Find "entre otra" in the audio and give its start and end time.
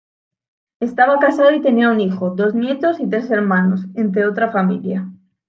3.93-4.49